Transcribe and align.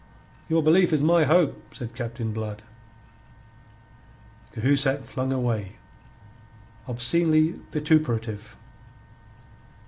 "Your 0.49 0.63
belief 0.63 0.91
is 0.93 1.03
my 1.03 1.25
hope," 1.25 1.75
said 1.75 1.93
Captain 1.93 2.33
Blood. 2.33 2.63
Cahusac 4.51 5.01
flung 5.03 5.31
away, 5.31 5.75
obscenely 6.87 7.59
vituperative. 7.71 8.57